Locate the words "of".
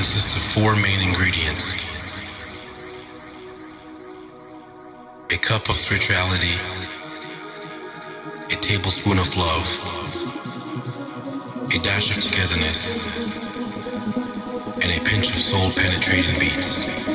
0.34-0.40, 5.68-5.76, 9.18-9.36, 12.16-12.22, 15.28-15.36